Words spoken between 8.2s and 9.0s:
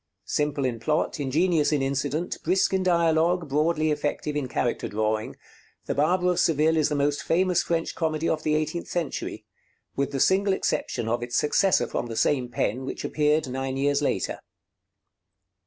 of the eighteenth